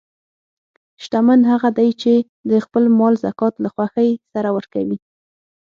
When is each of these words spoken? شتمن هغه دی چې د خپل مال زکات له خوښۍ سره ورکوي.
شتمن 1.03 1.39
هغه 1.51 1.69
دی 1.77 1.89
چې 2.01 2.13
د 2.49 2.51
خپل 2.65 2.83
مال 2.97 3.13
زکات 3.25 3.53
له 3.63 3.69
خوښۍ 3.73 4.09
سره 4.33 4.49
ورکوي. 4.57 4.97